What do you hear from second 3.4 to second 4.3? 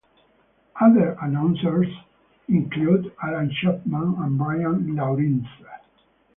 Chapman